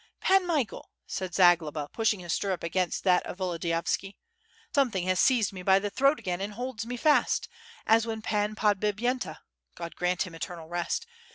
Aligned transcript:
"Pan 0.19 0.47
Michael!" 0.47 0.89
said 1.05 1.35
Zagloba, 1.35 1.87
pushing 1.93 2.21
his 2.21 2.33
stirrup 2.33 2.63
against 2.63 3.03
that 3.03 3.23
of 3.27 3.37
Volodiyovski, 3.37 4.15
"somethng 4.73 5.03
has 5.05 5.19
seized 5.19 5.53
me 5.53 5.61
by 5.61 5.77
the 5.77 5.91
throat 5.91 6.17
again, 6.17 6.41
and 6.41 6.53
holds 6.53 6.87
me 6.87 6.97
fast, 6.97 7.47
as 7.85 8.07
when 8.07 8.23
Pan 8.23 8.55
Podbipyenta— 8.55 9.37
God 9.75 9.95
grant 9.95 10.23
him 10.23 10.33
eternal 10.33 10.67
rest! 10.67 11.05